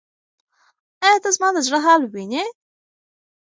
[1.05, 2.43] ایا ته زما د زړه حال وینې؟